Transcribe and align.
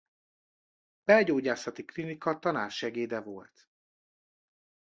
Belgyógyászati 1.03 1.85
Klinika 1.85 2.39
tanársegéde 2.39 3.19
volt. 3.21 3.69